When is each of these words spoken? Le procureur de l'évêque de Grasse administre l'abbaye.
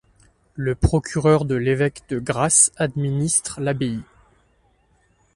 Le 0.55 0.73
procureur 0.73 1.45
de 1.45 1.53
l'évêque 1.53 2.01
de 2.09 2.17
Grasse 2.17 2.71
administre 2.77 3.61
l'abbaye. 3.61 4.01